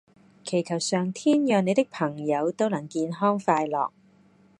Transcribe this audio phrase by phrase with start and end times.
[0.43, 3.91] 祈求上天讓你的朋友都能健康快樂